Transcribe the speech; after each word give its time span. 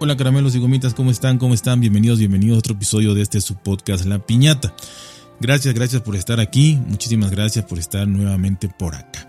Hola 0.00 0.16
caramelos 0.16 0.54
y 0.54 0.60
gomitas, 0.60 0.94
¿cómo 0.94 1.10
están? 1.10 1.38
¿Cómo 1.38 1.54
están? 1.54 1.80
Bienvenidos, 1.80 2.20
bienvenidos 2.20 2.54
a 2.54 2.58
otro 2.60 2.74
episodio 2.74 3.14
de 3.14 3.22
este 3.22 3.40
su 3.40 3.56
podcast 3.56 4.04
La 4.04 4.20
Piñata. 4.20 4.72
Gracias, 5.40 5.74
gracias 5.74 6.02
por 6.02 6.14
estar 6.14 6.38
aquí. 6.38 6.78
Muchísimas 6.86 7.32
gracias 7.32 7.64
por 7.64 7.80
estar 7.80 8.06
nuevamente 8.06 8.68
por 8.68 8.94
acá. 8.94 9.28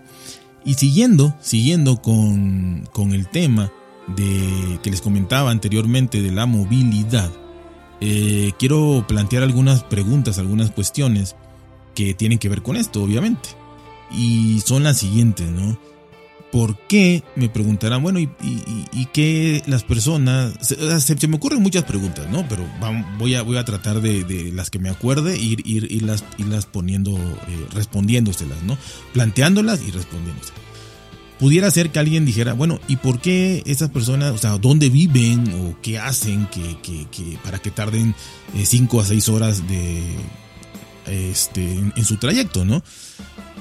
Y 0.64 0.74
siguiendo, 0.74 1.34
siguiendo 1.40 2.00
con, 2.00 2.88
con 2.92 3.14
el 3.14 3.26
tema 3.26 3.72
de 4.06 4.78
que 4.80 4.92
les 4.92 5.00
comentaba 5.00 5.50
anteriormente 5.50 6.22
de 6.22 6.30
la 6.30 6.46
movilidad, 6.46 7.32
eh, 8.00 8.52
quiero 8.56 9.04
plantear 9.08 9.42
algunas 9.42 9.82
preguntas, 9.82 10.38
algunas 10.38 10.70
cuestiones 10.70 11.34
que 11.96 12.14
tienen 12.14 12.38
que 12.38 12.48
ver 12.48 12.62
con 12.62 12.76
esto, 12.76 13.02
obviamente. 13.02 13.48
Y 14.12 14.60
son 14.64 14.84
las 14.84 14.98
siguientes, 14.98 15.50
¿no? 15.50 15.76
¿Por 16.52 16.76
qué? 16.88 17.22
Me 17.36 17.48
preguntarán, 17.48 18.02
bueno, 18.02 18.18
¿y, 18.18 18.28
y, 18.92 19.06
qué 19.12 19.62
las 19.66 19.84
personas? 19.84 20.54
Se, 20.60 21.28
me 21.28 21.36
ocurren 21.36 21.62
muchas 21.62 21.84
preguntas, 21.84 22.28
¿no? 22.28 22.46
Pero 22.48 22.66
voy, 23.18 23.34
a, 23.34 23.42
voy 23.42 23.56
a 23.56 23.64
tratar 23.64 24.00
de, 24.00 24.50
las 24.52 24.68
que 24.68 24.80
me 24.80 24.90
acuerde 24.90 25.38
ir, 25.38 25.62
ir, 25.64 25.90
irlas, 25.90 26.24
irlas 26.38 26.66
poniendo, 26.66 27.16
eh, 27.16 27.66
respondiéndoselas, 27.72 28.62
¿no? 28.64 28.76
Planteándolas 29.12 29.80
y 29.86 29.92
respondiéndoselas. 29.92 30.60
Pudiera 31.38 31.70
ser 31.70 31.90
que 31.90 32.00
alguien 32.00 32.26
dijera, 32.26 32.52
bueno, 32.52 32.80
¿y 32.88 32.96
por 32.96 33.20
qué 33.20 33.62
esas 33.64 33.90
personas, 33.90 34.32
o 34.32 34.38
sea, 34.38 34.58
dónde 34.58 34.90
viven 34.90 35.54
o 35.54 35.80
qué 35.80 35.98
hacen 35.98 36.46
que, 36.48 36.76
que, 36.82 37.06
que 37.10 37.38
para 37.44 37.58
que 37.58 37.70
tarden 37.70 38.14
5 38.62 38.98
eh, 38.98 39.00
a 39.00 39.06
6 39.06 39.28
horas 39.30 39.68
de, 39.68 40.02
este, 41.06 41.62
en, 41.62 42.04
su 42.04 42.16
trayecto, 42.16 42.64
¿no? 42.64 42.82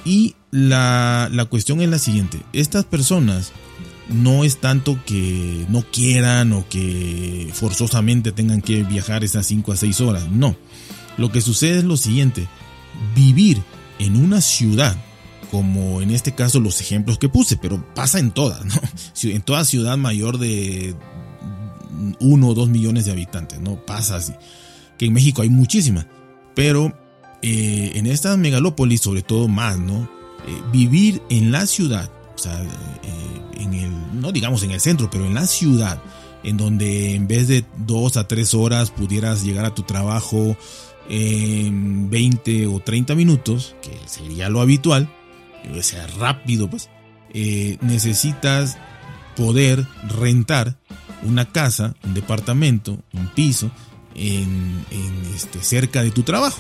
Y 0.05 0.35
la, 0.51 1.29
la 1.31 1.45
cuestión 1.45 1.81
es 1.81 1.89
la 1.89 1.99
siguiente, 1.99 2.39
estas 2.53 2.85
personas 2.85 3.51
no 4.09 4.43
es 4.43 4.57
tanto 4.57 4.99
que 5.05 5.65
no 5.69 5.83
quieran 5.83 6.53
o 6.53 6.67
que 6.67 7.49
forzosamente 7.53 8.31
tengan 8.31 8.61
que 8.61 8.83
viajar 8.83 9.23
esas 9.23 9.45
5 9.45 9.71
a 9.71 9.75
6 9.75 10.01
horas, 10.01 10.29
no. 10.29 10.55
Lo 11.17 11.31
que 11.31 11.41
sucede 11.41 11.79
es 11.79 11.83
lo 11.83 11.97
siguiente, 11.97 12.47
vivir 13.15 13.61
en 13.99 14.15
una 14.15 14.41
ciudad, 14.41 14.97
como 15.51 16.01
en 16.01 16.11
este 16.11 16.33
caso 16.33 16.59
los 16.59 16.81
ejemplos 16.81 17.17
que 17.17 17.29
puse, 17.29 17.57
pero 17.57 17.83
pasa 17.93 18.19
en 18.19 18.31
todas, 18.31 18.65
¿no? 18.65 18.73
En 19.23 19.41
toda 19.41 19.65
ciudad 19.65 19.97
mayor 19.97 20.37
de 20.37 20.95
1 22.19 22.47
o 22.47 22.53
2 22.53 22.69
millones 22.69 23.05
de 23.05 23.11
habitantes, 23.11 23.59
¿no? 23.59 23.85
Pasa 23.85 24.15
así. 24.15 24.33
Que 24.97 25.05
en 25.05 25.13
México 25.13 25.41
hay 25.41 25.49
muchísimas, 25.49 26.07
pero 26.55 26.93
eh, 27.41 27.91
en 27.95 28.07
esta 28.07 28.35
megalópolis, 28.37 29.01
sobre 29.01 29.21
todo 29.21 29.47
más, 29.47 29.77
¿no? 29.77 30.09
Eh, 30.49 30.61
vivir 30.71 31.21
en 31.29 31.51
la 31.51 31.67
ciudad, 31.67 32.09
o 32.33 32.37
sea, 32.37 32.59
eh, 32.61 33.61
en 33.61 33.73
el, 33.73 34.19
no 34.19 34.31
digamos 34.31 34.63
en 34.63 34.71
el 34.71 34.81
centro, 34.81 35.09
pero 35.11 35.25
en 35.25 35.35
la 35.35 35.45
ciudad, 35.45 36.01
en 36.43 36.57
donde 36.57 37.13
en 37.13 37.27
vez 37.27 37.47
de 37.47 37.65
dos 37.77 38.17
a 38.17 38.27
tres 38.27 38.55
horas 38.55 38.89
pudieras 38.89 39.43
llegar 39.43 39.65
a 39.65 39.75
tu 39.75 39.83
trabajo 39.83 40.57
en 41.07 42.09
20 42.09 42.67
o 42.67 42.79
30 42.79 43.13
minutos, 43.13 43.75
que 43.81 43.91
sería 44.07 44.49
lo 44.49 44.61
habitual, 44.61 45.13
o 45.77 45.83
sea, 45.83 46.07
rápido, 46.17 46.67
pues, 46.69 46.89
necesitas 47.81 48.77
poder 49.35 49.85
rentar 50.07 50.77
una 51.23 51.45
casa, 51.51 51.95
un 52.03 52.13
departamento, 52.15 52.97
un 53.13 53.27
piso, 53.29 53.69
en, 54.15 54.85
este, 55.35 55.61
cerca 55.61 56.03
de 56.03 56.11
tu 56.11 56.23
trabajo. 56.23 56.59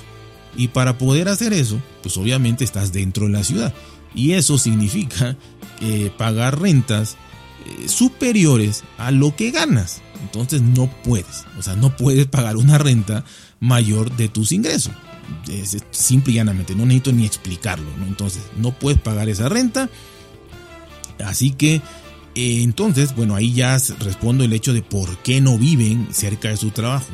Y 0.55 0.69
para 0.69 0.97
poder 0.97 1.29
hacer 1.29 1.53
eso, 1.53 1.79
pues 2.01 2.17
obviamente 2.17 2.63
estás 2.63 2.91
dentro 2.91 3.25
de 3.25 3.31
la 3.31 3.43
ciudad. 3.43 3.73
Y 4.13 4.33
eso 4.33 4.57
significa 4.57 5.35
eh, 5.81 6.11
pagar 6.17 6.59
rentas 6.59 7.15
eh, 7.65 7.87
superiores 7.87 8.83
a 8.97 9.11
lo 9.11 9.35
que 9.35 9.51
ganas. 9.51 10.01
Entonces 10.21 10.61
no 10.61 10.91
puedes. 11.03 11.45
O 11.57 11.61
sea, 11.61 11.75
no 11.75 11.95
puedes 11.95 12.25
pagar 12.27 12.57
una 12.57 12.77
renta 12.77 13.23
mayor 13.59 14.15
de 14.15 14.27
tus 14.27 14.51
ingresos. 14.51 14.93
Es, 15.47 15.77
simple 15.91 16.33
y 16.33 16.35
llanamente. 16.37 16.75
No 16.75 16.85
necesito 16.85 17.11
ni 17.11 17.25
explicarlo. 17.25 17.87
Entonces 18.07 18.41
no 18.57 18.71
puedes 18.71 18.99
pagar 18.99 19.29
esa 19.29 19.47
renta. 19.47 19.89
Así 21.23 21.51
que 21.51 21.75
eh, 22.35 22.63
entonces, 22.63 23.15
bueno, 23.15 23.35
ahí 23.35 23.53
ya 23.53 23.77
respondo 23.99 24.43
el 24.43 24.53
hecho 24.53 24.73
de 24.73 24.81
por 24.81 25.17
qué 25.19 25.41
no 25.41 25.57
viven 25.57 26.07
cerca 26.11 26.49
de 26.49 26.57
su 26.57 26.71
trabajo. 26.71 27.07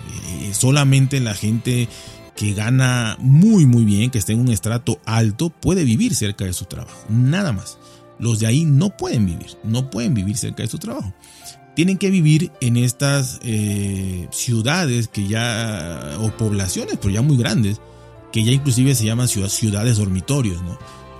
solamente 0.53 1.19
la 1.19 1.33
gente 1.33 1.89
que 2.35 2.53
gana 2.53 3.17
muy 3.19 3.65
muy 3.65 3.85
bien, 3.85 4.11
que 4.11 4.17
está 4.17 4.33
en 4.33 4.39
un 4.39 4.51
estrato 4.51 4.99
alto, 5.05 5.49
puede 5.49 5.83
vivir 5.83 6.15
cerca 6.15 6.45
de 6.45 6.53
su 6.53 6.65
trabajo. 6.65 7.05
Nada 7.09 7.51
más. 7.53 7.77
Los 8.19 8.39
de 8.39 8.47
ahí 8.47 8.65
no 8.65 8.95
pueden 8.95 9.25
vivir, 9.25 9.57
no 9.63 9.89
pueden 9.89 10.13
vivir 10.13 10.37
cerca 10.37 10.63
de 10.63 10.69
su 10.69 10.77
trabajo. 10.79 11.13
Tienen 11.75 11.97
que 11.97 12.09
vivir 12.09 12.51
en 12.61 12.77
estas 12.77 13.39
eh, 13.43 14.27
ciudades 14.31 15.09
que 15.09 15.27
ya, 15.27 16.17
o 16.21 16.31
poblaciones, 16.37 16.97
pero 17.01 17.13
ya 17.13 17.21
muy 17.21 17.35
grandes, 17.35 17.81
que 18.31 18.43
ya 18.43 18.53
inclusive 18.53 18.95
se 18.95 19.03
llaman 19.03 19.27
ciudades 19.27 19.97
dormitorios, 19.97 20.61
¿no? 20.61 20.73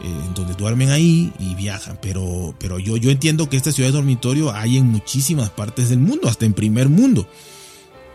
Eh, 0.04 0.30
donde 0.34 0.54
duermen 0.54 0.92
ahí 0.92 1.34
y 1.40 1.56
viajan. 1.56 2.00
Pero, 2.02 2.56
pero 2.60 2.80
yo, 2.80 2.96
yo 2.96 3.12
entiendo 3.12 3.50
que 3.50 3.58
estas 3.58 3.76
ciudades 3.76 3.96
dormitorio 3.96 4.54
hay 4.54 4.78
en 4.78 4.88
muchísimas 4.88 5.50
partes 5.50 5.90
del 5.90 6.00
mundo, 6.00 6.30
hasta 6.30 6.46
en 6.46 6.54
primer 6.54 6.88
mundo 6.88 7.28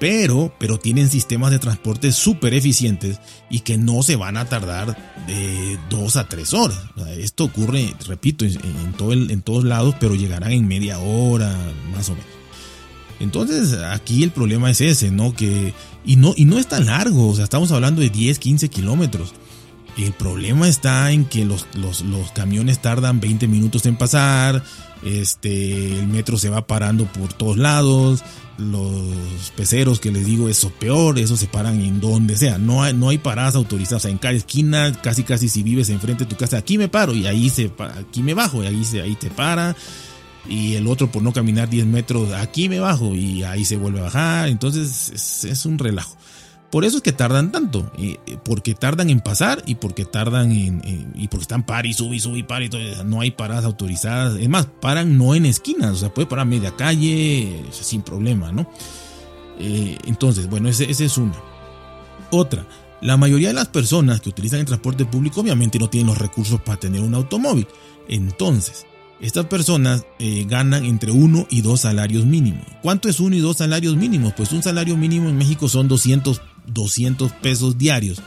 pero, 0.01 0.53
pero 0.59 0.79
tienen 0.79 1.11
sistemas 1.11 1.51
de 1.51 1.59
transporte 1.59 2.11
súper 2.11 2.55
eficientes 2.55 3.21
y 3.51 3.61
que 3.61 3.77
no 3.77 4.03
se 4.03 4.17
van 4.17 4.39
a 4.39 4.47
tardar 4.47 4.97
de 5.27 5.79
dos 5.91 6.17
a 6.17 6.27
tres 6.27 6.55
horas. 6.55 6.79
esto 7.19 7.45
ocurre, 7.45 7.95
repito, 8.09 8.47
en, 8.47 8.93
todo 8.97 9.13
en 9.13 9.43
todos 9.43 9.63
lados, 9.63 9.95
pero 10.01 10.15
llegarán 10.15 10.53
en 10.53 10.67
media 10.67 10.99
hora, 10.99 11.55
más 11.95 12.09
o 12.09 12.15
menos. 12.15 12.27
Entonces, 13.21 13.75
aquí 13.75 14.23
el 14.23 14.31
problema 14.31 14.71
es 14.71 14.81
ese, 14.81 15.11
¿no? 15.11 15.35
Que, 15.35 15.75
y 16.07 16.17
no, 16.17 16.33
y 16.35 16.47
no 16.47 16.59
es 16.59 16.67
tan 16.67 16.87
largo, 16.87 17.29
o 17.29 17.35
sea, 17.35 17.45
estamos 17.45 17.71
hablando 17.71 18.01
de 18.01 18.09
10, 18.09 18.39
15 18.39 18.71
kilómetros. 18.71 19.35
El 19.97 20.13
problema 20.13 20.69
está 20.69 21.11
en 21.13 21.25
que 21.25 21.45
los, 21.45 21.67
los, 21.75 22.31
camiones 22.33 22.81
tardan 22.81 23.21
20 23.21 23.49
minutos 23.49 23.87
en 23.87 23.97
pasar, 23.97 24.63
este, 25.03 25.99
el 25.99 26.07
metro 26.07 26.39
se 26.39 26.49
va 26.49 26.67
parando 26.67 27.07
por 27.07 27.33
todos 27.33 27.57
lados, 27.57 28.23
los 28.59 29.51
peceros 29.57 30.01
que 30.01 30.13
les 30.13 30.27
digo, 30.27 30.49
eso 30.49 30.71
peor, 30.71 31.19
eso 31.19 31.37
se 31.37 31.47
paran 31.47 31.81
en 31.81 32.01
donde 32.01 32.37
sea. 32.37 32.59
No 32.59 32.83
hay, 32.83 32.95
no 32.95 33.09
hay 33.09 33.19
paradas 33.19 33.55
autorizadas. 33.55 34.05
en 34.05 34.19
cada 34.19 34.35
esquina, 34.35 34.93
casi 35.03 35.23
casi 35.25 35.49
si 35.49 35.63
vives 35.63 35.89
enfrente 35.89 36.25
de 36.25 36.31
tu 36.31 36.37
casa, 36.37 36.59
aquí 36.59 36.79
me 36.79 36.89
paro 36.89 37.15
y 37.15 37.27
ahí 37.27 37.51
se 37.51 37.71
aquí 37.99 38.23
me 38.23 38.35
bajo 38.35 38.63
y 38.63 38.67
ahí 38.67 38.85
se 38.85 39.01
ahí 39.01 39.17
te 39.17 39.31
para. 39.31 39.75
Y 40.49 40.75
el 40.75 40.87
otro 40.87 41.11
por 41.11 41.23
no 41.23 41.33
caminar 41.33 41.69
10 41.69 41.87
metros, 41.87 42.33
aquí 42.33 42.69
me 42.69 42.81
bajo 42.81 43.15
y 43.15 43.43
ahí 43.43 43.65
se 43.65 43.77
vuelve 43.77 44.01
a 44.01 44.05
bajar. 44.05 44.49
Entonces 44.49 45.11
es, 45.15 45.45
es 45.45 45.67
un 45.67 45.79
relajo. 45.79 46.17
Por 46.71 46.85
eso 46.85 46.99
es 46.99 47.03
que 47.03 47.13
tardan 47.13 47.51
tanto, 47.51 47.91
porque 48.45 48.75
tardan 48.75 49.11
en 49.11 49.21
pasar 49.21 49.61
y 49.67 49.75
porque 49.75 50.05
tardan 50.05 50.53
en, 50.53 51.13
y 51.17 51.27
porque 51.27 51.43
están 51.43 51.65
par 51.65 51.85
y 51.85 51.93
sub 51.93 52.13
y 52.13 52.21
sub 52.21 52.37
y 52.37 52.45
par 52.45 52.63
y 52.63 52.69
todo, 52.69 52.81
no 53.05 53.21
hay 53.21 53.33
paradas 53.33 53.65
autorizadas, 53.65 54.37
es 54.37 54.49
más, 54.49 54.69
paran 54.81 55.19
no 55.19 55.35
en 55.35 55.47
esquinas, 55.47 55.91
o 55.91 55.97
sea, 55.97 56.15
puede 56.15 56.29
parar 56.29 56.47
media 56.47 56.77
calle 56.77 57.65
sin 57.73 58.03
problema, 58.03 58.53
¿no? 58.53 58.71
Eh, 59.59 59.99
entonces, 60.07 60.49
bueno, 60.49 60.69
ese, 60.69 60.91
es 60.91 61.19
una. 61.19 61.35
Otra, 62.31 62.67
la 63.01 63.17
mayoría 63.17 63.49
de 63.49 63.55
las 63.55 63.69
personas 63.69 64.21
que 64.21 64.31
utilizan 64.31 64.61
el 64.61 64.67
transporte 64.67 65.05
público 65.05 65.41
obviamente 65.41 65.79
no 65.79 65.91
tienen 65.91 66.07
los 66.07 66.19
recursos 66.19 66.61
para 66.61 66.81
tener 66.81 67.03
un 67.03 67.15
automóvil. 67.15 67.67
Entonces, 68.09 68.87
estas 69.21 69.47
personas 69.47 70.05
eh, 70.19 70.47
ganan 70.49 70.85
entre 70.85 71.11
uno 71.13 71.47
y 71.51 71.61
dos 71.61 71.81
salarios 71.81 72.25
mínimos. 72.25 72.65
¿Cuánto 72.81 73.09
es 73.09 73.21
uno 73.21 73.37
y 73.37 73.41
dos 73.41 73.59
salarios 73.59 73.97
mínimos? 73.97 74.33
Pues 74.35 74.53
un 74.53 74.63
salario 74.63 74.97
mínimo 74.97 75.29
en 75.29 75.37
México 75.37 75.69
son 75.69 75.89
200 75.89 76.41
200 76.67 77.33
pesos 77.33 77.79
diarios, 77.79 78.21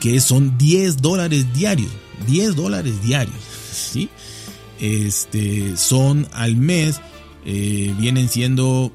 que 0.00 0.20
son 0.20 0.58
10 0.58 0.98
dólares 0.98 1.52
diarios, 1.54 1.90
10 2.26 2.56
dólares 2.56 3.02
diarios, 3.02 3.36
¿sí? 3.72 4.08
Este, 4.80 5.76
son 5.76 6.28
al 6.32 6.56
mes, 6.56 7.00
eh, 7.44 7.94
vienen 7.98 8.28
siendo 8.28 8.92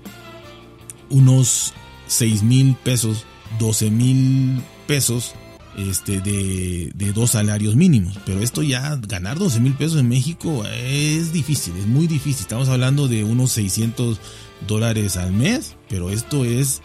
unos 1.09 1.74
6 2.07 2.44
mil 2.44 2.75
pesos, 2.75 3.25
12 3.59 3.92
mil 3.92 4.62
pesos 4.88 5.33
este, 5.77 6.19
de, 6.21 6.92
de, 6.94 7.13
dos 7.13 7.31
salarios 7.31 7.75
mínimos. 7.75 8.18
Pero 8.25 8.42
esto 8.42 8.62
ya, 8.63 8.95
ganar 9.07 9.39
12 9.39 9.59
mil 9.59 9.74
pesos 9.74 10.00
en 10.00 10.09
México 10.09 10.65
es 10.65 11.31
difícil, 11.31 11.75
es 11.77 11.88
muy 11.88 12.07
difícil. 12.07 12.42
Estamos 12.42 12.69
hablando 12.69 13.07
de 13.07 13.24
unos 13.24 13.51
600 13.53 14.19
dólares 14.68 15.18
al 15.18 15.31
mes, 15.31 15.75
pero 15.88 16.09
esto 16.09 16.45
es 16.45 16.81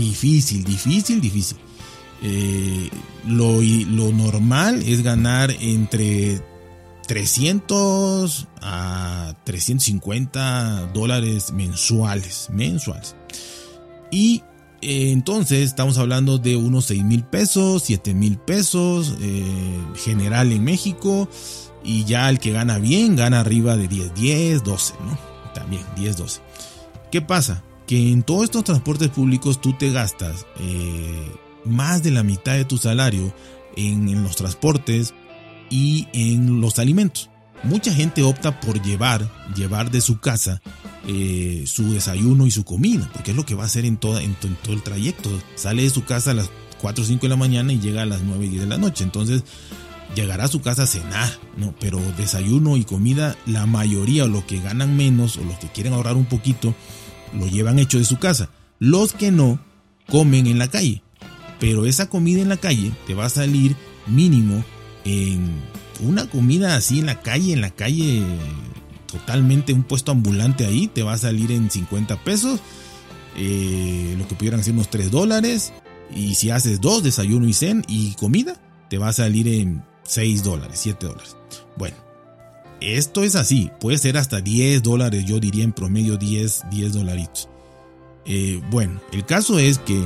difícil, 0.00 0.64
difícil, 0.64 1.20
difícil. 1.20 1.58
Eh, 2.22 2.90
lo, 3.26 3.60
lo 3.62 4.12
normal 4.12 4.82
es 4.86 5.02
ganar 5.02 5.54
entre 5.60 6.42
300 7.10 8.46
a 8.62 9.34
350 9.44 10.90
dólares 10.92 11.52
mensuales, 11.52 12.48
mensuales. 12.52 13.16
Y 14.10 14.42
eh, 14.82 15.10
entonces 15.10 15.64
estamos 15.64 15.98
hablando 15.98 16.38
de 16.38 16.56
unos 16.56 16.86
6 16.86 17.04
mil 17.04 17.24
pesos, 17.24 17.82
7 17.84 18.14
mil 18.14 18.38
pesos 18.38 19.16
eh, 19.20 19.44
general 19.96 20.52
en 20.52 20.62
México. 20.62 21.28
Y 21.82 22.04
ya 22.04 22.28
el 22.28 22.38
que 22.38 22.52
gana 22.52 22.78
bien 22.78 23.16
gana 23.16 23.40
arriba 23.40 23.76
de 23.76 23.88
10, 23.88 24.14
10, 24.14 24.62
12, 24.62 24.94
¿no? 25.04 25.18
También 25.54 25.82
10, 25.96 26.16
12. 26.16 26.40
¿Qué 27.10 27.20
pasa? 27.22 27.64
Que 27.90 28.12
en 28.12 28.22
todos 28.22 28.44
estos 28.44 28.62
transportes 28.62 29.08
públicos 29.08 29.60
tú 29.60 29.72
te 29.72 29.90
gastas 29.90 30.46
eh, 30.60 31.28
más 31.64 32.04
de 32.04 32.12
la 32.12 32.22
mitad 32.22 32.52
de 32.52 32.64
tu 32.64 32.78
salario 32.78 33.34
en, 33.76 34.22
los 34.22 34.36
transportes 34.36 35.12
y 35.70 36.06
en 36.12 36.60
los 36.60 36.78
alimentos. 36.78 37.30
Mucha 37.64 37.92
gente 37.92 38.22
opta 38.22 38.60
por 38.60 38.80
llevar, 38.80 39.28
llevar 39.56 39.90
de 39.90 40.00
su 40.00 40.20
casa 40.20 40.62
eh, 41.08 41.64
su 41.66 41.92
desayuno 41.92 42.46
y 42.46 42.52
su 42.52 42.64
comida, 42.64 43.10
porque 43.12 43.32
es 43.32 43.36
lo 43.36 43.44
que 43.44 43.56
va 43.56 43.64
a 43.64 43.66
hacer 43.66 43.84
en, 43.84 43.98
en, 44.00 44.34
todo 44.62 44.72
el 44.72 44.84
trayecto. 44.84 45.28
Sale 45.56 45.82
de 45.82 45.90
su 45.90 46.04
casa 46.04 46.30
a 46.30 46.34
las 46.34 46.48
4 46.80 47.02
o 47.02 47.06
5 47.08 47.22
de 47.22 47.28
la 47.28 47.34
mañana 47.34 47.72
y 47.72 47.80
llega 47.80 48.02
a 48.02 48.06
las 48.06 48.20
9 48.22 48.46
y 48.46 48.48
10 48.50 48.62
de 48.62 48.68
la 48.68 48.78
noche. 48.78 49.02
Entonces 49.02 49.42
llegará 50.14 50.44
a 50.44 50.48
su 50.48 50.60
casa 50.60 50.84
a 50.84 50.86
cenar, 50.86 51.28
¿no? 51.56 51.74
Pero 51.80 52.00
desayuno 52.16 52.76
y 52.76 52.84
comida, 52.84 53.36
la 53.46 53.66
mayoría 53.66 54.26
o 54.26 54.28
los 54.28 54.44
que 54.44 54.60
ganan 54.60 54.96
menos 54.96 55.38
o 55.38 55.44
los 55.44 55.58
que 55.58 55.66
quieren 55.66 55.92
ahorrar 55.92 56.14
un 56.14 56.26
poquito, 56.26 56.72
lo 57.32 57.46
llevan 57.46 57.78
hecho 57.78 57.98
de 57.98 58.04
su 58.04 58.18
casa. 58.18 58.50
Los 58.78 59.12
que 59.12 59.30
no, 59.30 59.60
comen 60.08 60.46
en 60.46 60.58
la 60.58 60.68
calle. 60.68 61.02
Pero 61.58 61.86
esa 61.86 62.08
comida 62.08 62.40
en 62.40 62.48
la 62.48 62.56
calle 62.56 62.92
te 63.06 63.14
va 63.14 63.26
a 63.26 63.30
salir 63.30 63.76
mínimo 64.06 64.64
en 65.04 65.50
una 66.00 66.26
comida 66.26 66.76
así 66.76 67.00
en 67.00 67.06
la 67.06 67.20
calle, 67.20 67.52
en 67.52 67.60
la 67.60 67.70
calle 67.70 68.22
totalmente 69.10 69.72
un 69.72 69.82
puesto 69.82 70.12
ambulante 70.12 70.64
ahí, 70.64 70.86
te 70.88 71.02
va 71.02 71.14
a 71.14 71.18
salir 71.18 71.50
en 71.52 71.70
50 71.70 72.22
pesos, 72.24 72.60
eh, 73.36 74.14
lo 74.16 74.26
que 74.28 74.34
pudieran 74.34 74.62
ser 74.62 74.74
unos 74.74 74.88
3 74.90 75.10
dólares. 75.10 75.72
Y 76.14 76.34
si 76.34 76.50
haces 76.50 76.80
dos, 76.80 77.02
desayuno 77.02 77.46
y 77.46 77.52
cen 77.52 77.84
y 77.86 78.14
comida, 78.14 78.56
te 78.88 78.98
va 78.98 79.08
a 79.08 79.12
salir 79.12 79.46
en 79.48 79.84
6 80.04 80.42
dólares, 80.42 80.80
7 80.82 81.06
dólares. 81.06 81.36
Bueno, 81.76 81.96
esto 82.80 83.22
es 83.22 83.36
así, 83.36 83.70
puede 83.80 83.98
ser 83.98 84.16
hasta 84.16 84.40
10 84.40 84.82
dólares, 84.82 85.24
yo 85.24 85.40
diría 85.40 85.64
en 85.64 85.72
promedio 85.72 86.16
10, 86.16 86.64
10 86.70 86.92
dolaritos. 86.92 87.48
Eh, 88.26 88.60
bueno, 88.70 89.00
el 89.12 89.24
caso 89.24 89.58
es 89.58 89.78
que 89.78 90.02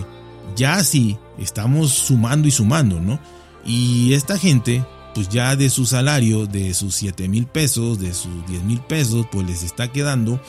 ya 0.57 0.77
así 0.77 1.19
estamos 1.39 1.91
sumando 1.91 2.49
y 2.49 2.51
sumando, 2.51 3.01
¿no? 3.01 3.19
Y 3.65 4.13
esta 4.13 4.39
gente, 4.39 4.85
pues 5.15 5.29
ya 5.29 5.57
de 5.57 5.71
su 5.71 5.87
salario, 5.87 6.47
de 6.47 6.75
sus 6.75 6.95
7 6.95 7.29
mil 7.29 7.47
pesos, 7.47 7.99
de 7.99 8.13
sus 8.13 8.47
10 8.47 8.63
mil 8.65 8.81
pesos, 8.81 9.27
pues 9.31 9.47
les 9.47 9.63
está 9.63 9.91
quedando 9.91 10.41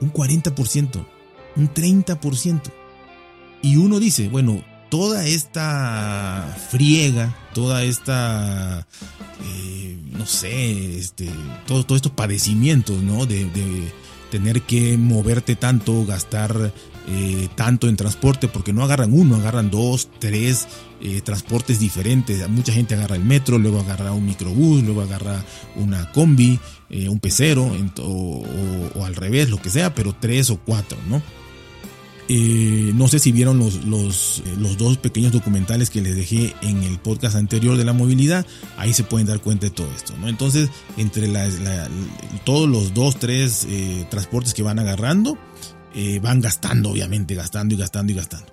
un 0.00 0.12
40%, 0.12 1.04
un 1.56 1.74
30%. 1.74 2.60
Y 3.62 3.76
uno 3.76 3.98
dice, 3.98 4.28
bueno, 4.28 4.62
toda 4.90 5.26
esta 5.26 6.56
friega, 6.70 7.34
toda 7.54 7.82
esta, 7.82 8.86
eh, 9.42 9.93
no 10.14 10.26
sé, 10.26 10.98
este, 10.98 11.28
todos 11.66 11.86
estos 11.90 12.12
padecimientos, 12.12 13.02
¿no? 13.02 13.26
De, 13.26 13.48
tener 14.30 14.62
que 14.62 14.98
moverte 14.98 15.54
tanto, 15.54 16.04
gastar 16.04 16.72
eh, 17.06 17.48
tanto 17.54 17.88
en 17.88 17.94
transporte, 17.94 18.48
porque 18.48 18.72
no 18.72 18.82
agarran 18.82 19.12
uno, 19.12 19.36
agarran 19.36 19.70
dos, 19.70 20.08
tres 20.18 20.66
eh, 21.00 21.20
transportes 21.20 21.78
diferentes. 21.78 22.48
Mucha 22.48 22.72
gente 22.72 22.96
agarra 22.96 23.14
el 23.14 23.24
metro, 23.24 23.58
luego 23.58 23.78
agarra 23.78 24.10
un 24.10 24.26
microbús, 24.26 24.82
luego 24.82 25.02
agarra 25.02 25.44
una 25.76 26.10
combi, 26.10 26.58
un 26.90 27.20
pecero, 27.20 27.70
o, 27.98 29.04
al 29.04 29.14
revés, 29.14 29.50
lo 29.50 29.62
que 29.62 29.70
sea, 29.70 29.94
pero 29.94 30.16
tres 30.18 30.50
o 30.50 30.58
cuatro, 30.58 30.98
¿no? 31.08 31.22
Eh, 32.28 32.92
no 32.94 33.06
sé 33.06 33.18
si 33.18 33.32
vieron 33.32 33.58
los, 33.58 33.84
los, 33.84 34.42
eh, 34.46 34.54
los, 34.58 34.78
dos 34.78 34.96
pequeños 34.96 35.32
documentales 35.32 35.90
que 35.90 36.00
les 36.00 36.16
dejé 36.16 36.54
en 36.62 36.82
el 36.82 36.98
podcast 36.98 37.36
anterior 37.36 37.76
de 37.76 37.84
la 37.84 37.92
movilidad. 37.92 38.46
Ahí 38.78 38.94
se 38.94 39.04
pueden 39.04 39.26
dar 39.26 39.40
cuenta 39.40 39.66
de 39.66 39.70
todo 39.70 39.88
esto. 39.94 40.14
¿no? 40.18 40.28
Entonces, 40.28 40.70
entre 40.96 41.28
todos 42.44 42.68
los 42.68 42.94
dos, 42.94 43.18
tres 43.18 43.66
eh, 43.68 44.06
transportes 44.10 44.54
que 44.54 44.62
van 44.62 44.78
agarrando, 44.78 45.38
van 46.22 46.40
gastando, 46.40 46.90
obviamente, 46.90 47.34
gastando 47.34 47.74
y 47.74 47.78
gastando 47.78 48.12
y 48.12 48.16
gastando. 48.16 48.46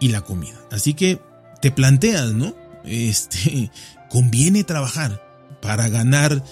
Y 0.00 0.08
la 0.08 0.22
comida. 0.22 0.58
Así 0.70 0.94
que 0.94 1.20
te 1.60 1.70
planteas, 1.70 2.32
¿no? 2.32 2.54
Este, 2.84 3.70
conviene 4.10 4.64
trabajar 4.64 5.20
para 5.60 5.88
ganar 5.88 6.44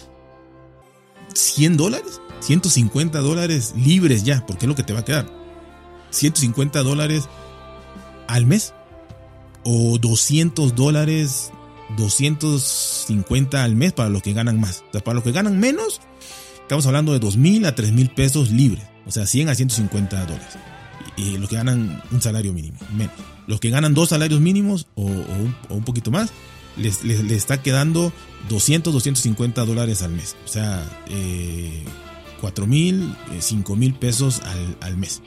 100 1.35 1.77
dólares, 1.77 2.21
150 2.41 3.21
dólares 3.21 3.75
libres 3.77 4.25
ya, 4.25 4.45
porque 4.45 4.67
es 4.67 4.69
lo 4.69 4.75
que 4.75 4.83
te 4.83 4.93
va 4.93 5.01
a 5.01 5.05
quedar 5.05 5.42
150 6.13 6.83
dólares 6.83 7.29
al 8.29 8.47
mes 8.47 8.75
o 9.65 9.99
200 9.99 10.75
dólares, 10.75 11.51
250 11.97 13.63
al 13.63 13.77
mes 13.77 13.93
para 13.93 14.09
los 14.09 14.23
que 14.23 14.33
ganan 14.33 14.61
más. 14.61 14.85
para 15.05 15.15
los 15.15 15.25
que 15.25 15.33
ganan 15.33 15.59
menos, 15.59 16.01
estamos 16.61 16.87
hablando 16.87 17.13
de 17.13 17.19
2 17.19 17.37
mil 17.37 17.67
a 17.67 17.75
3 17.75 17.93
mil 17.93 18.11
pesos 18.11 18.51
libres, 18.51 18.85
o 19.07 19.11
sea, 19.11 19.27
100 19.27 19.49
a 19.49 19.55
150 19.55 20.27
dólares. 20.27 20.59
Y 21.17 21.37
los 21.37 21.49
que 21.49 21.57
ganan 21.57 22.03
un 22.11 22.23
salario 22.23 22.53
mínimo, 22.53 22.79
menos. 22.97 23.15
Los 23.47 23.61
que 23.61 23.71
ganan 23.71 23.93
dos 23.93 24.11
salarios 24.11 24.41
mínimos 24.41 24.87
o, 24.95 25.05
un, 25.05 25.85
poquito 25.85 26.11
más, 26.11 26.31
les, 26.77 27.05
está 27.05 27.61
quedando 27.61 28.13
200, 28.49 28.93
250 28.93 29.65
dólares 29.65 30.03
al 30.03 30.13
mes. 30.13 30.37
O 30.45 30.49
sea, 30.49 30.83
eh, 31.09 31.85
4 32.41 32.67
mil, 32.67 33.15
5 33.39 33.77
eh, 33.77 33.95
pesos 33.99 34.41
al 34.81 34.97
mes. 34.97 35.21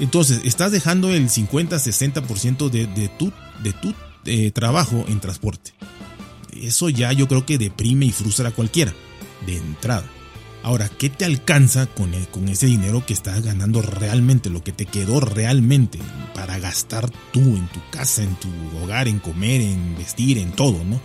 Entonces, 0.00 0.40
estás 0.44 0.72
dejando 0.72 1.12
el 1.12 1.28
50-60% 1.28 2.70
de, 2.70 2.86
de, 2.86 3.08
tu, 3.08 3.32
de 3.62 3.72
tu 3.74 3.94
eh, 4.24 4.50
trabajo 4.50 5.04
en 5.08 5.20
transporte. 5.20 5.72
Eso 6.60 6.88
ya 6.88 7.12
yo 7.12 7.28
creo 7.28 7.46
que 7.46 7.58
deprime 7.58 8.06
y 8.06 8.12
frustra 8.12 8.48
a 8.48 8.52
cualquiera, 8.52 8.92
de 9.46 9.58
entrada. 9.58 10.04
Ahora, 10.62 10.88
¿qué 10.88 11.08
te 11.08 11.24
alcanza 11.24 11.86
con, 11.86 12.12
con 12.30 12.48
ese 12.48 12.66
dinero 12.66 13.04
que 13.06 13.14
estás 13.14 13.42
ganando 13.42 13.80
realmente, 13.80 14.50
lo 14.50 14.62
que 14.62 14.72
te 14.72 14.84
quedó 14.84 15.20
realmente 15.20 15.98
para 16.34 16.58
gastar 16.58 17.10
tú 17.32 17.40
en 17.40 17.66
tu 17.68 17.80
casa, 17.90 18.22
en 18.22 18.34
tu 18.36 18.48
hogar, 18.82 19.08
en 19.08 19.20
comer, 19.20 19.60
en 19.60 19.96
vestir, 19.96 20.38
en 20.38 20.52
todo, 20.52 20.84
¿no? 20.84 20.96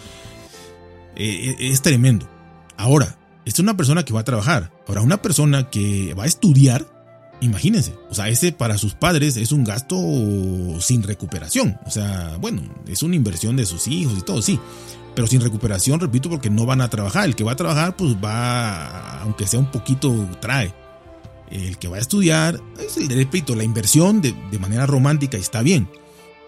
Eh, 1.16 1.52
eh, 1.52 1.56
es 1.60 1.82
tremendo. 1.82 2.30
Ahora, 2.76 3.18
es 3.46 3.60
una 3.60 3.78
persona 3.78 4.04
que 4.04 4.14
va 4.14 4.22
a 4.22 4.26
trabajar. 4.26 4.72
Ahora, 4.88 5.02
una 5.02 5.22
persona 5.22 5.70
que 5.70 6.14
va 6.14 6.24
a 6.24 6.28
estudiar, 6.28 6.86
Imagínense, 7.42 7.94
o 8.10 8.16
sea, 8.16 8.30
ese 8.30 8.52
para 8.52 8.78
sus 8.78 8.94
padres 8.94 9.36
es 9.38 9.52
un 9.52 9.64
gasto 9.64 9.98
sin 10.80 11.04
recuperación. 11.04 11.78
O 11.86 11.92
sea, 11.92 12.38
bueno, 12.40 12.62
es 12.88 13.04
una 13.04 13.16
inversión 13.16 13.56
de 13.56 13.66
sus 13.66 13.88
hijos 13.88 14.18
y 14.18 14.22
todo, 14.22 14.42
sí. 14.42 14.60
Pero 15.16 15.28
sin 15.28 15.42
recuperación, 15.42 16.00
repito, 16.00 16.30
porque 16.30 16.50
no 16.50 16.66
van 16.66 16.82
a 16.82 16.90
trabajar. 16.90 17.26
El 17.26 17.36
que 17.36 17.44
va 17.44 17.54
a 17.54 17.56
trabajar, 17.56 17.96
pues 17.96 18.16
va, 18.24 19.22
aunque 19.22 19.48
sea 19.48 19.60
un 19.60 19.72
poquito, 19.72 20.14
trae. 20.42 20.74
El 21.50 21.78
que 21.78 21.88
va 21.88 21.98
a 21.98 22.00
estudiar, 22.00 22.60
es 22.80 22.98
el 22.98 23.08
repito, 23.10 23.56
la 23.56 23.64
inversión 23.64 24.22
de, 24.22 24.34
manera 24.60 24.86
romántica 24.86 25.38
está 25.38 25.62
bien. 25.62 25.90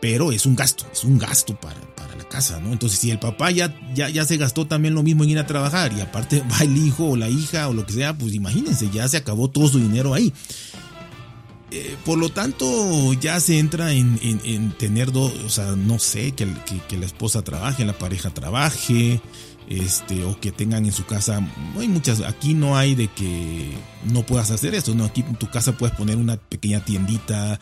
Pero 0.02 0.32
es 0.32 0.46
un 0.46 0.56
gasto, 0.56 0.86
es 0.92 1.04
un 1.04 1.18
gasto 1.18 1.56
para, 1.56 1.80
casa, 2.28 2.60
¿no? 2.60 2.72
Entonces, 2.72 3.00
si 3.00 3.12
el 3.12 3.20
papá 3.20 3.52
ya, 3.52 3.74
ya, 3.94 4.10
ya 4.10 4.26
se 4.26 4.38
gastó 4.38 4.68
también 4.68 4.94
lo 4.94 5.04
mismo 5.04 5.24
en 5.24 5.32
ir 5.32 5.40
a 5.40 5.48
trabajar 5.48 5.94
y 5.94 6.02
aparte 6.02 6.44
va 6.52 6.64
el 6.64 6.78
hijo 6.78 7.06
o 7.06 7.16
la 7.16 7.30
hija 7.30 7.68
o 7.68 7.74
lo 7.74 7.86
que 7.86 7.94
sea, 7.94 8.18
pues 8.18 8.34
imagínense, 8.34 8.90
ya 8.90 9.08
se 9.08 9.18
acabó 9.18 9.50
todo 9.50 9.68
su 9.68 9.80
dinero 9.80 10.14
ahí. 10.14 10.34
Eh, 11.70 11.98
por 12.06 12.18
lo 12.18 12.30
tanto, 12.30 13.12
ya 13.14 13.40
se 13.42 13.60
entra 13.60 13.92
en, 13.92 14.72
tener 14.78 15.12
dos, 15.12 15.34
o 15.46 15.50
sea, 15.50 15.76
no 15.76 16.00
sé, 16.00 16.32
que, 16.32 16.46
la 16.46 17.06
esposa 17.06 17.42
trabaje, 17.42 17.84
la 17.84 17.98
pareja 17.98 18.30
trabaje, 18.30 19.22
este, 19.68 20.24
o 20.24 20.40
que 20.40 20.54
tengan 20.54 20.86
en 20.86 20.94
su 20.94 21.06
casa, 21.06 21.46
hay 21.78 21.90
muchas, 21.90 22.22
aquí 22.22 22.54
no 22.54 22.78
hay 22.78 22.96
de 22.96 23.10
que 23.10 23.70
no 24.06 24.26
puedas 24.26 24.50
hacer 24.50 24.76
eso, 24.76 24.96
no, 24.96 25.04
aquí 25.04 25.26
en 25.28 25.36
tu 25.36 25.50
casa 25.50 25.78
puedes 25.78 25.94
poner 25.94 26.16
una 26.16 26.38
pequeña 26.38 26.86
tiendita 26.86 27.60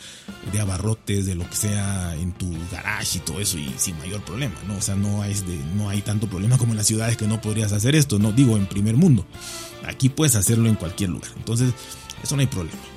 de 0.54 0.60
abarrotes, 0.60 1.26
de 1.26 1.34
lo 1.34 1.50
que 1.50 1.56
sea, 1.56 2.16
en 2.16 2.32
tu 2.34 2.56
garage 2.72 3.18
y 3.18 3.22
todo 3.22 3.42
eso, 3.42 3.58
y 3.58 3.74
sin 3.78 3.98
mayor 3.98 4.24
problema, 4.24 4.56
¿no? 4.68 4.78
O 4.78 4.82
sea, 4.82 4.94
no 4.94 5.24
hay, 5.24 5.34
de, 5.34 5.58
no 5.76 5.90
hay 5.90 6.04
tanto 6.04 6.28
problema 6.28 6.60
como 6.60 6.74
en 6.74 6.78
las 6.78 6.86
ciudades 6.86 7.18
que 7.18 7.26
no 7.26 7.42
podrías 7.42 7.72
hacer 7.72 7.96
esto, 7.96 8.20
no 8.20 8.32
digo 8.32 8.56
en 8.56 8.68
primer 8.68 8.98
mundo, 8.98 9.26
aquí 9.88 10.10
puedes 10.10 10.36
hacerlo 10.36 10.70
en 10.70 10.76
cualquier 10.76 11.10
lugar, 11.10 11.32
entonces, 11.38 11.74
eso 12.22 12.36
no 12.36 12.42
hay 12.42 12.48
problema. 12.48 12.95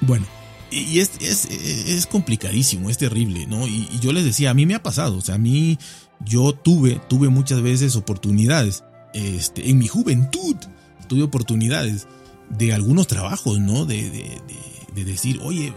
Bueno, 0.00 0.26
y 0.70 1.00
es, 1.00 1.12
es, 1.20 1.46
es, 1.46 2.06
complicadísimo, 2.06 2.90
es 2.90 2.98
terrible, 2.98 3.46
¿no? 3.46 3.66
Y, 3.66 3.88
yo 4.00 4.12
les 4.12 4.24
decía, 4.24 4.50
a 4.50 4.54
mí 4.54 4.66
me 4.66 4.74
ha 4.74 4.82
pasado, 4.82 5.16
o 5.16 5.20
sea, 5.20 5.34
a 5.34 5.38
mí 5.38 5.78
yo 6.24 6.52
tuve, 6.52 7.00
tuve 7.08 7.28
muchas 7.28 7.60
veces 7.60 7.96
oportunidades, 7.96 8.84
este, 9.12 9.68
en 9.68 9.78
mi 9.78 9.88
juventud 9.88 10.56
tuve 11.08 11.22
oportunidades 11.22 12.06
de 12.50 12.72
algunos 12.72 13.08
trabajos, 13.08 13.58
¿no? 13.58 13.84
De, 13.84 14.10
de, 14.10 14.40
de, 14.94 15.04
decir, 15.04 15.40
oye, 15.42 15.74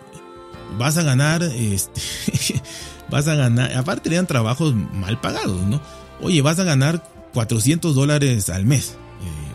vas 0.78 0.98
a 0.98 1.04
ganar, 1.04 1.42
este, 1.42 2.02
vas 3.10 3.28
a 3.28 3.36
ganar, 3.36 3.74
aparte 3.74 4.10
eran 4.14 4.28
trabajos 4.28 4.76
mal 4.76 5.20
pagados, 5.20 5.64
¿no? 5.64 5.82
Oye, 6.22 6.44
vas 6.44 6.60
a 6.60 6.64
ganar 6.64 7.10
400 7.34 7.96
dólares 7.96 8.50
al 8.50 8.66
mes, 8.66 8.96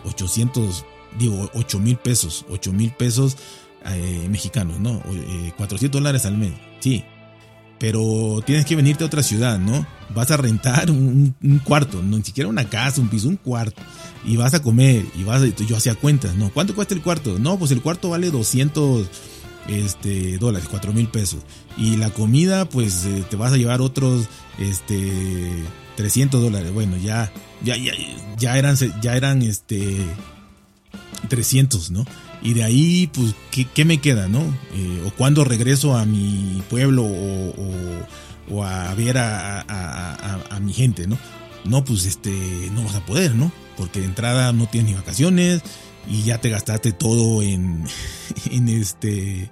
800, 0.05 0.79
eh, 0.79 0.83
digo, 1.17 1.49
8 1.53 1.79
mil 1.79 1.95
pesos, 1.95 2.45
8 2.49 2.73
mil 2.73 2.91
pesos 2.91 3.37
eh, 3.85 4.27
mexicanos, 4.29 4.79
¿no? 4.79 5.01
400 5.57 5.83
eh, 5.83 5.89
dólares 5.89 6.25
al 6.25 6.37
mes, 6.37 6.53
sí. 6.79 7.03
Pero 7.79 8.41
tienes 8.45 8.65
que 8.65 8.75
venirte 8.75 9.05
a 9.05 9.07
otra 9.07 9.23
ciudad, 9.23 9.57
¿no? 9.57 9.87
Vas 10.13 10.31
a 10.31 10.37
rentar 10.37 10.91
un, 10.91 11.33
cuarto, 11.63 12.03
no 12.03 12.17
ni 12.17 12.23
siquiera 12.23 12.49
una 12.49 12.65
casa, 12.65 12.99
un 12.99 13.07
piso, 13.07 13.29
un 13.29 13.37
cuarto. 13.37 13.81
Y 14.25 14.35
vas 14.35 14.53
a 14.53 14.61
comer, 14.61 15.05
y 15.15 15.23
vas 15.23 15.41
a, 15.41 15.47
yo 15.47 15.77
hacía 15.77 15.95
cuentas, 15.95 16.35
¿no? 16.35 16.49
¿Cuánto 16.49 16.75
cuesta 16.75 16.93
el 16.93 17.01
cuarto? 17.01 17.39
No, 17.39 17.57
pues 17.57 17.71
el 17.71 17.81
cuarto 17.81 18.09
vale 18.09 18.31
200, 18.31 19.07
este, 19.69 20.37
dólares, 20.37 20.67
cuatro 20.69 20.91
mil 20.91 21.07
pesos. 21.07 21.39
Y 21.77 21.95
la 21.95 22.09
comida, 22.09 22.67
pues 22.67 23.05
eh, 23.05 23.23
te 23.29 23.37
vas 23.37 23.53
a 23.53 23.57
llevar 23.57 23.79
otros 23.79 24.27
este, 24.57 25.63
300 25.95 26.41
dólares. 26.41 26.73
Bueno, 26.73 26.97
ya, 26.97 27.31
ya, 27.63 27.77
ya, 27.77 27.93
ya 28.37 28.57
eran, 28.57 28.75
ya 29.01 29.15
eran 29.15 29.41
este, 29.41 30.05
300, 31.29 31.91
¿no? 31.91 32.05
Y 32.41 32.53
de 32.53 32.63
ahí, 32.63 33.09
pues, 33.13 33.35
¿qué, 33.51 33.85
me 33.85 33.99
queda, 33.99 34.27
no? 34.27 34.41
Eh, 34.73 35.03
o 35.05 35.11
cuando 35.11 35.43
regreso 35.43 35.97
a 35.97 36.05
mi 36.05 36.63
pueblo 36.69 37.03
o, 37.03 38.63
a 38.63 38.93
ver 38.95 39.17
a, 39.17 39.61
a, 40.49 40.59
mi 40.59 40.73
gente, 40.73 41.05
¿no? 41.07 41.17
No, 41.65 41.83
pues, 41.83 42.05
este, 42.05 42.31
no 42.73 42.83
vas 42.83 42.95
a 42.95 43.05
poder, 43.05 43.35
¿no? 43.35 43.51
Porque 43.77 43.99
de 43.99 44.05
entrada 44.05 44.53
no 44.53 44.67
tienes 44.67 44.91
ni 44.91 44.97
vacaciones 44.97 45.61
y 46.09 46.23
ya 46.23 46.39
te 46.39 46.49
gastaste 46.49 46.91
todo 46.91 47.41
en, 47.43 47.85
en 48.51 48.69
este, 48.69 49.51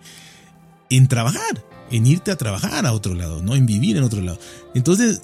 en 0.90 1.08
trabajar, 1.08 1.66
en 1.92 2.08
irte 2.08 2.32
a 2.32 2.38
trabajar 2.38 2.86
a 2.86 2.94
otro 2.94 3.14
lado, 3.14 3.42
¿no? 3.42 3.56
En 3.56 3.66
vivir 3.66 3.98
en 3.98 4.04
otro 4.04 4.22
lado. 4.22 4.40
Entonces, 4.74 5.22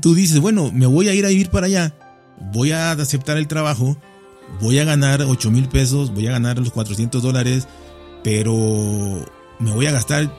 tú 0.00 0.14
dices, 0.14 0.38
bueno, 0.40 0.70
me 0.72 0.86
voy 0.86 1.08
a 1.08 1.14
ir 1.14 1.24
a 1.26 1.28
vivir 1.28 1.50
para 1.50 1.66
allá, 1.66 1.94
voy 2.52 2.72
a 2.72 2.92
aceptar 2.92 3.36
el 3.36 3.48
trabajo, 3.48 3.96
voy 4.60 4.78
a 4.78 4.84
ganar 4.84 5.22
8 5.22 5.50
mil 5.50 5.68
pesos, 5.68 6.12
voy 6.12 6.26
a 6.26 6.32
ganar 6.32 6.58
los 6.58 6.70
400 6.70 7.22
dólares, 7.22 7.66
pero 8.22 8.54
me 9.58 9.70
voy 9.70 9.86
a 9.86 9.92
gastar 9.92 10.32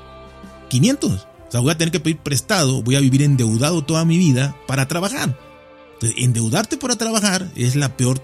500. 0.70 1.12
O 1.48 1.52
sea, 1.52 1.60
voy 1.60 1.72
a 1.72 1.78
tener 1.78 1.92
que 1.92 2.00
pedir 2.00 2.18
prestado, 2.18 2.82
voy 2.82 2.96
a 2.96 3.00
vivir 3.00 3.22
endeudado 3.22 3.84
toda 3.84 4.06
mi 4.06 4.18
vida 4.18 4.56
para 4.68 4.88
trabajar. 4.88 5.38
Entonces, 5.94 6.24
endeudarte 6.24 6.78
para 6.78 6.96
trabajar 6.96 7.50
es 7.56 7.76
la 7.76 7.96
peor 7.96 8.22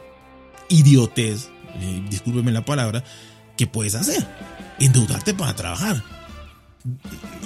idiotez, 0.69 1.49
eh, 1.75 2.03
discúlpeme 2.09 2.51
la 2.51 2.65
palabra, 2.65 3.03
que 3.57 3.67
puedes 3.67 3.95
hacer. 3.95 4.27
Endeudarte 4.79 5.33
para 5.33 5.55
trabajar. 5.55 6.03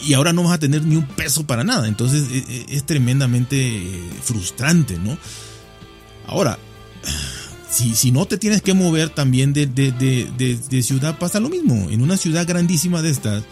Y 0.05 0.13
ahora 0.13 0.31
no 0.31 0.43
vas 0.43 0.53
a 0.53 0.59
tener 0.59 0.83
ni 0.83 0.95
un 0.95 1.05
peso 1.05 1.45
para 1.45 1.63
nada. 1.63 1.87
Entonces 1.87 2.31
es, 2.31 2.49
e, 2.49 2.65
es 2.69 2.85
tremendamente 2.85 4.01
frustrante, 4.23 4.97
¿no? 4.97 5.17
Ahora, 6.27 6.57
si, 7.75 8.11
no 8.11 8.25
te 8.25 8.37
tienes 8.37 8.61
que 8.61 8.73
mover 8.73 9.09
también 9.09 9.53
de, 9.53 10.81
ciudad, 10.81 11.17
pasa 11.19 11.39
lo 11.39 11.49
mismo. 11.49 11.89
En 11.89 12.01
una 12.01 12.17
ciudad 12.17 12.47
grandísima 12.47 13.01
de 13.01 13.09
estas, 13.09 13.43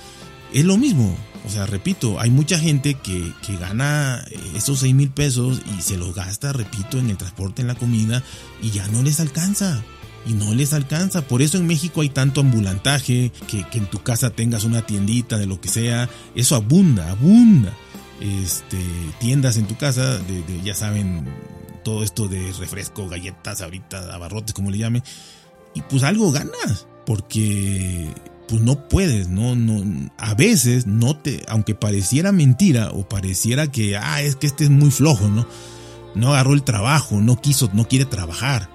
es 0.53 0.65
lo 0.65 0.77
mismo. 0.77 1.15
O 1.46 1.50
sea, 1.50 1.65
repito, 1.65 2.20
hay 2.22 2.30
mucha 2.30 2.58
gente 2.58 2.94
que, 2.96 3.34
gana 3.60 4.24
esos 4.56 4.80
6 4.80 4.96
mil 4.96 5.10
pesos 5.10 5.62
y 5.77 5.82
se 5.82 5.98
los 5.98 6.15
gasta, 6.15 6.53
repito, 6.53 6.98
en 6.98 7.10
el 7.10 7.18
transporte, 7.18 7.62
en 7.62 7.68
la 7.68 7.75
comida, 7.75 8.24
y 8.62 8.72
ya 8.72 8.88
no 8.88 9.03
les 9.03 9.20
alcanza. 9.20 9.84
Y 10.25 10.32
no 10.32 10.53
les 10.53 10.72
alcanza. 10.72 11.27
Por 11.27 11.42
eso 11.42 11.58
en 11.58 11.68
México 11.68 12.00
hay 12.00 12.10
tanto 12.10 12.39
ambulantaje, 12.39 13.34
que, 13.48 13.68
que 13.68 13.77
en 13.77 13.88
tu 13.88 14.01
casa 14.03 14.30
tengas 14.30 14.63
una 14.63 14.86
tiendita 14.86 15.38
de 15.38 15.48
lo 15.48 15.60
que 15.60 15.68
sea. 15.68 16.10
Eso 16.34 16.56
abunda, 16.56 17.12
abunda. 17.12 17.74
Este, 18.22 18.80
tiendas 19.20 19.58
en 19.58 19.68
tu 19.68 19.75
casa, 19.75 20.18
de 20.20 20.62
ya 20.63 20.75
saben, 20.75 21.27
todo 21.83 22.03
esto 22.03 22.27
de 22.27 22.51
refresco, 22.53 23.07
galletas, 23.07 23.61
ahorita, 23.61 24.13
abarrotes, 24.13 24.53
como 24.53 24.71
le 24.71 24.77
llame, 24.77 25.03
y 25.73 25.81
pues 25.81 26.03
algo 26.03 26.31
ganas, 26.31 26.87
porque 27.05 28.13
pues 28.47 28.61
no 28.61 28.87
puedes, 28.87 29.29
no, 29.29 29.55
no, 29.55 30.09
a 30.17 30.33
veces 30.35 30.85
no 30.87 31.15
te, 31.15 31.43
aunque 31.47 31.75
pareciera 31.75 32.31
mentira 32.31 32.89
o 32.91 33.07
pareciera 33.07 33.71
que, 33.71 33.97
ah, 33.97 34.21
es 34.21 34.35
que 34.35 34.47
este 34.47 34.65
es 34.65 34.69
muy 34.69 34.91
flojo, 34.91 35.27
¿no? 35.27 35.47
No 36.15 36.33
agarró 36.33 36.53
el 36.53 36.63
trabajo, 36.63 37.21
no 37.21 37.39
quiso, 37.39 37.69
no 37.73 37.87
quiere 37.87 38.05
trabajar. 38.05 38.69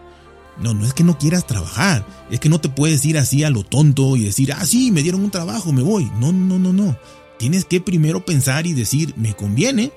No, 0.60 0.74
no 0.74 0.84
es 0.84 0.92
que 0.92 1.04
no 1.04 1.18
quieras 1.18 1.46
trabajar, 1.46 2.04
es 2.30 2.40
que 2.40 2.48
no 2.48 2.60
te 2.60 2.68
puedes 2.68 3.04
ir 3.04 3.16
así 3.16 3.44
a 3.44 3.50
lo 3.50 3.62
tonto 3.62 4.16
y 4.16 4.24
decir, 4.24 4.52
ah, 4.52 4.66
sí, 4.66 4.90
me 4.90 5.04
dieron 5.04 5.22
un 5.22 5.30
trabajo, 5.30 5.72
me 5.72 5.82
voy. 5.82 6.10
No, 6.18 6.32
no, 6.32 6.58
no, 6.58 6.72
no. 6.72 6.98
Tienes 7.38 7.64
que 7.64 7.80
primero 7.80 8.24
pensar 8.24 8.66
y 8.66 8.72
decir, 8.72 9.14
me 9.16 9.34
conviene. 9.34 9.92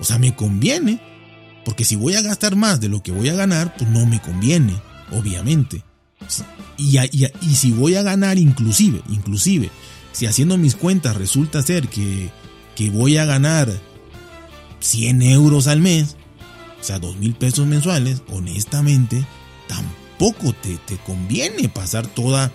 O 0.00 0.04
sea, 0.04 0.18
me 0.18 0.34
conviene. 0.34 1.00
Porque 1.66 1.84
si 1.84 1.96
voy 1.96 2.14
a 2.14 2.22
gastar 2.22 2.54
más 2.54 2.80
de 2.80 2.88
lo 2.88 3.02
que 3.02 3.10
voy 3.10 3.28
a 3.28 3.34
ganar, 3.34 3.74
pues 3.76 3.90
no 3.90 4.06
me 4.06 4.22
conviene, 4.22 4.80
obviamente. 5.10 5.82
Y, 6.76 6.96
y, 7.00 7.54
si 7.56 7.72
voy 7.72 7.96
a 7.96 8.02
ganar 8.02 8.38
inclusive, 8.38 9.02
inclusive, 9.08 9.68
si 10.12 10.26
haciendo 10.26 10.58
mis 10.58 10.76
cuentas 10.76 11.16
resulta 11.16 11.60
ser 11.62 11.88
que, 11.88 12.30
que 12.76 12.90
voy 12.90 13.16
a 13.16 13.24
ganar 13.24 13.68
100 14.78 15.22
euros 15.22 15.66
al 15.66 15.80
mes, 15.80 16.14
o 16.80 16.84
sea, 16.84 17.00
2 17.00 17.16
mil 17.16 17.34
pesos 17.34 17.66
mensuales, 17.66 18.22
honestamente, 18.30 19.26
tampoco 19.66 20.52
te, 20.52 20.78
te 20.86 20.96
conviene 20.98 21.68
pasar 21.68 22.06
toda, 22.06 22.52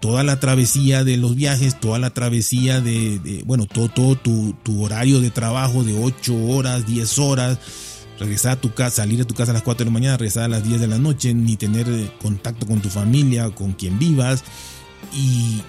toda 0.00 0.22
la 0.22 0.38
travesía 0.38 1.02
de 1.02 1.16
los 1.16 1.34
viajes, 1.34 1.80
toda 1.80 1.98
la 1.98 2.10
travesía 2.10 2.82
de, 2.82 3.42
bueno, 3.46 3.64
todo, 3.64 3.88
todo 3.88 4.16
tu, 4.16 4.54
tu, 4.62 4.84
horario 4.84 5.20
de 5.20 5.30
trabajo 5.30 5.82
de 5.82 5.94
8 5.98 6.34
horas, 6.46 6.86
10 6.86 7.18
horas, 7.20 7.58
regresar 8.20 8.52
a 8.52 8.60
tu 8.60 8.72
casa, 8.74 8.96
salir 8.96 9.18
de 9.18 9.24
tu 9.24 9.34
casa 9.34 9.50
a 9.50 9.54
las 9.54 9.62
4 9.62 9.84
de 9.84 9.90
la 9.90 9.92
mañana, 9.92 10.16
regresar 10.16 10.44
a 10.44 10.48
las 10.48 10.62
10 10.62 10.80
de 10.80 10.86
la 10.86 10.98
noche, 10.98 11.34
ni 11.34 11.56
tener 11.56 11.88
eh, 11.88 12.12
contacto 12.20 12.66
con 12.66 12.80
tu 12.80 12.90
familia, 12.90 13.50
con 13.50 13.72
quien 13.72 13.98
vivas. 13.98 14.44
Y 15.12 15.62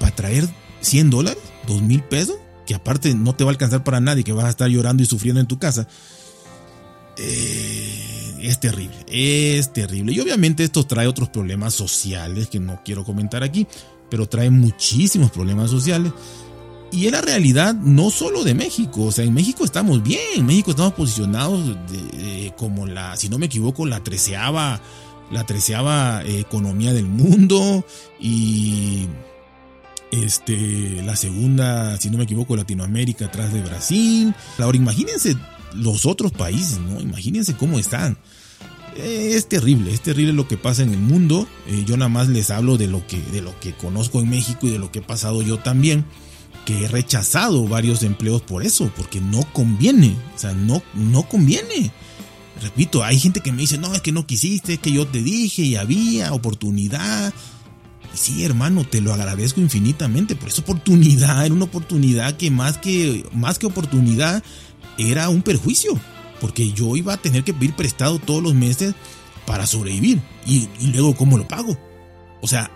para 0.00 0.14
traer 0.14 0.48
100 0.80 1.10
dólares, 1.10 1.42
2 1.68 1.80
mil 1.82 2.02
pesos, 2.02 2.36
que 2.66 2.74
aparte 2.74 3.14
no 3.14 3.34
te 3.34 3.44
va 3.44 3.50
a 3.50 3.52
alcanzar 3.52 3.84
para 3.84 4.00
nadie, 4.00 4.24
que 4.24 4.32
vas 4.32 4.44
a 4.44 4.50
estar 4.50 4.68
llorando 4.68 5.02
y 5.02 5.06
sufriendo 5.06 5.40
en 5.40 5.46
tu 5.46 5.58
casa. 5.58 5.88
Eh, 7.16 8.38
es 8.42 8.58
terrible, 8.60 8.96
es 9.06 9.72
terrible. 9.72 10.12
Y 10.12 10.20
obviamente 10.20 10.64
esto 10.64 10.84
trae 10.84 11.06
otros 11.06 11.28
problemas 11.28 11.74
sociales 11.74 12.48
que 12.48 12.58
no 12.58 12.82
quiero 12.84 13.04
comentar 13.04 13.44
aquí, 13.44 13.66
pero 14.10 14.28
trae 14.28 14.50
muchísimos 14.50 15.30
problemas 15.30 15.70
sociales. 15.70 16.12
Y 16.90 17.06
es 17.06 17.12
la 17.12 17.20
realidad 17.20 17.74
no 17.74 18.10
solo 18.10 18.44
de 18.44 18.54
México, 18.54 19.04
o 19.04 19.12
sea, 19.12 19.24
en 19.24 19.34
México 19.34 19.64
estamos 19.64 20.02
bien, 20.02 20.20
en 20.36 20.46
México 20.46 20.70
estamos 20.70 20.94
posicionados 20.94 21.76
como 22.58 22.86
la, 22.86 23.16
si 23.16 23.30
no 23.30 23.38
me 23.38 23.46
equivoco, 23.46 23.86
la 23.86 24.02
treceava, 24.02 24.80
la 25.30 25.46
treceava 25.46 26.22
eh, 26.24 26.40
economía 26.40 26.92
del 26.92 27.06
mundo 27.06 27.84
y 28.20 29.06
este, 30.10 31.02
la 31.02 31.16
segunda, 31.16 31.96
si 31.98 32.10
no 32.10 32.18
me 32.18 32.24
equivoco, 32.24 32.56
Latinoamérica 32.56 33.26
atrás 33.26 33.52
de 33.52 33.62
Brasil. 33.62 34.34
Ahora 34.58 34.76
imagínense 34.76 35.36
los 35.74 36.04
otros 36.04 36.32
países, 36.32 36.78
¿no? 36.80 37.00
Imagínense 37.00 37.56
cómo 37.56 37.78
están. 37.78 38.18
Eh, 38.96 39.32
es 39.34 39.48
terrible, 39.48 39.92
es 39.92 40.00
terrible 40.00 40.32
lo 40.32 40.48
que 40.48 40.56
pasa 40.56 40.82
en 40.82 40.92
el 40.92 41.00
mundo. 41.00 41.46
Eh, 41.68 41.84
yo 41.86 41.96
nada 41.96 42.08
más 42.08 42.28
les 42.28 42.50
hablo 42.50 42.76
de 42.76 42.88
lo 42.88 43.06
que, 43.06 43.20
de 43.20 43.42
lo 43.42 43.58
que 43.60 43.72
conozco 43.74 44.20
en 44.20 44.30
México 44.30 44.66
y 44.66 44.70
de 44.70 44.78
lo 44.78 44.90
que 44.90 44.98
he 44.98 45.02
pasado 45.02 45.42
yo 45.42 45.58
también 45.58 46.04
que 46.68 46.84
he 46.84 46.88
rechazado 46.88 47.66
varios 47.66 48.02
empleos 48.02 48.42
por 48.42 48.62
eso, 48.62 48.92
porque 48.94 49.22
no 49.22 49.42
conviene, 49.54 50.14
o 50.36 50.38
sea, 50.38 50.52
no, 50.52 50.82
no 50.92 51.22
conviene. 51.22 51.90
Repito, 52.60 53.02
hay 53.02 53.18
gente 53.18 53.40
que 53.40 53.52
me 53.52 53.62
dice, 53.62 53.78
no, 53.78 53.94
es 53.94 54.02
que 54.02 54.12
no 54.12 54.26
quisiste, 54.26 54.74
es 54.74 54.78
que 54.78 54.92
yo 54.92 55.06
te 55.06 55.22
dije 55.22 55.62
y 55.62 55.76
había 55.76 56.34
oportunidad. 56.34 57.32
sí, 58.12 58.44
hermano, 58.44 58.84
te 58.84 59.00
lo 59.00 59.14
agradezco 59.14 59.62
infinitamente, 59.62 60.36
pero 60.36 60.48
esa 60.48 60.60
oportunidad 60.60 61.46
era 61.46 61.54
una 61.54 61.64
oportunidad 61.64 62.36
que 62.36 62.50
más 62.50 62.76
que, 62.76 63.24
más 63.32 63.58
que 63.58 63.64
oportunidad 63.64 64.42
era 64.98 65.30
un 65.30 65.40
perjuicio, 65.40 65.98
porque 66.38 66.70
yo 66.72 66.96
iba 66.96 67.14
a 67.14 67.16
tener 67.16 67.44
que 67.44 67.54
pedir 67.54 67.74
prestado 67.76 68.18
todos 68.18 68.42
los 68.42 68.54
meses 68.54 68.94
para 69.46 69.66
sobrevivir. 69.66 70.20
Y, 70.44 70.68
y 70.80 70.88
luego, 70.88 71.16
¿cómo 71.16 71.38
lo 71.38 71.48
pago? 71.48 71.78
O 72.42 72.46
sea, 72.46 72.70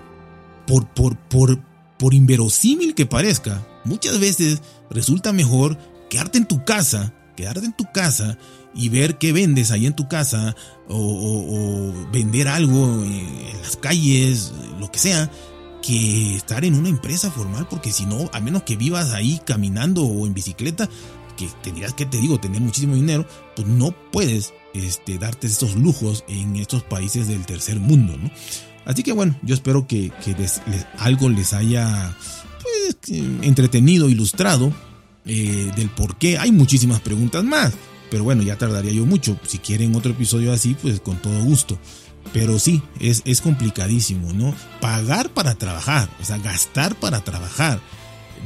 por, 0.67 0.87
por, 0.87 1.19
por, 1.19 1.61
por 1.99 2.15
inverosímil 2.15 2.95
que 2.95 3.05
parezca, 3.05 3.67
muchas 3.85 4.19
veces 4.19 4.63
resulta 4.91 5.33
mejor 5.33 5.79
quedarte 6.09 6.39
en 6.39 6.47
tu 6.47 6.65
casa, 6.65 7.15
quedarte 7.37 7.65
en 7.65 7.73
tu 7.73 7.85
casa 7.93 8.39
y 8.75 8.89
ver 8.89 9.19
qué 9.19 9.33
vendes 9.33 9.71
ahí 9.71 9.87
en 9.87 9.97
tu 9.97 10.09
casa 10.09 10.57
o, 10.89 11.93
vender 12.13 12.49
algo 12.49 13.05
en 13.05 13.61
las 13.63 13.77
calles, 13.77 14.53
lo 14.79 14.91
que 14.91 14.99
sea, 14.99 15.31
que 15.83 16.37
estar 16.37 16.65
en 16.65 16.75
una 16.75 16.89
empresa 16.89 17.31
formal, 17.31 17.67
porque 17.69 17.93
si 17.93 18.07
no, 18.07 18.31
a 18.33 18.41
menos 18.41 18.63
que 18.63 18.77
vivas 18.77 19.13
ahí 19.13 19.41
caminando 19.45 20.05
o 20.05 20.27
en 20.27 20.35
bicicleta, 20.35 20.89
que 21.37 21.49
tendrías 21.63 21.95
que, 21.95 22.07
te 22.07 22.19
digo, 22.19 22.39
tener 22.39 22.61
muchísimo 22.61 22.95
dinero, 22.95 23.27
pues 23.57 23.67
no 23.67 23.93
puedes 24.13 24.53
este, 24.75 25.19
darte 25.19 25.47
esos 25.47 25.75
lujos 25.75 26.25
en 26.29 26.57
estos 26.57 26.83
países 26.83 27.29
del 27.29 27.45
tercer 27.47 27.81
mundo, 27.81 28.17
¿no? 28.17 28.31
Así 28.85 29.03
que 29.03 29.13
bueno, 29.13 29.37
yo 29.43 29.55
espero 29.55 29.87
que, 29.87 30.11
algo 30.99 31.29
les 31.29 31.53
haya 31.53 32.17
entretenido, 33.09 34.09
ilustrado 34.09 34.73
eh, 35.25 35.71
del 35.77 35.89
por 35.91 36.17
qué. 36.17 36.39
Hay 36.39 36.53
muchísimas 36.53 37.01
preguntas 37.01 37.45
más, 37.45 37.73
pero 38.11 38.25
bueno, 38.25 38.43
ya 38.43 38.59
tardaría 38.59 38.93
yo 38.93 39.07
mucho. 39.07 39.39
Si 39.47 39.59
quieren 39.59 39.95
otro 39.95 40.13
episodio 40.13 40.53
así, 40.53 40.77
pues 40.81 41.01
con 41.01 41.17
todo 41.17 41.43
gusto. 41.43 41.79
Pero 42.33 42.59
sí, 42.59 42.83
es, 43.01 43.23
es 43.25 43.41
complicadísimo, 43.41 44.33
¿no? 44.33 44.55
Pagar 44.81 45.31
para 45.31 45.55
trabajar, 45.55 46.09
o 46.21 46.25
sea, 46.25 46.39
gastar 46.39 46.95
para 46.95 47.23
trabajar, 47.23 47.81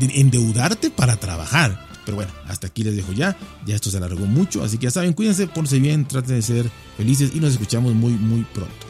endeudarte 0.01 0.91
para 0.91 1.17
trabajar. 1.17 1.87
Pero 2.05 2.17
bueno, 2.17 2.33
hasta 2.47 2.69
aquí 2.69 2.85
les 2.85 2.97
dejo 2.97 3.13
ya. 3.13 3.37
Ya 3.67 3.75
esto 3.75 3.91
se 3.91 3.97
alargó 3.99 4.27
mucho, 4.27 4.63
así 4.63 4.79
que 4.79 4.85
ya 4.85 4.91
saben, 4.91 5.13
cuídense, 5.13 5.47
pónganse 5.47 5.79
bien, 5.79 6.07
traten 6.07 6.37
de 6.37 6.43
ser 6.43 6.71
felices 6.97 7.33
y 7.35 7.41
nos 7.41 7.53
escuchamos 7.53 7.95
muy, 7.95 8.13
muy 8.13 8.45
pronto. 8.45 8.86